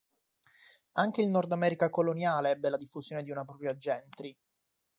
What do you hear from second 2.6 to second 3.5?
la diffusione di una